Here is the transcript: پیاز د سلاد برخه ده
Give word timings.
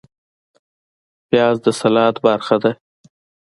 پیاز 1.29 1.55
د 1.65 1.67
سلاد 1.79 2.15
برخه 2.25 2.55
ده 2.63 2.71